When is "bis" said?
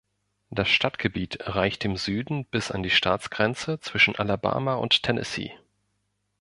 2.45-2.71